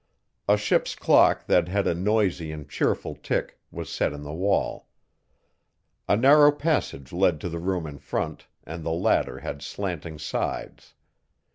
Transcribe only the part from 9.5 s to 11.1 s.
slanting sides.